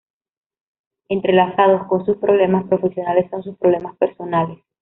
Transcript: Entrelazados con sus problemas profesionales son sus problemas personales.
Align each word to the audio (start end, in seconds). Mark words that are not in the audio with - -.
Entrelazados 1.09 1.85
con 1.85 2.03
sus 2.07 2.17
problemas 2.17 2.67
profesionales 2.67 3.29
son 3.29 3.43
sus 3.43 3.55
problemas 3.59 3.95
personales. 3.97 4.57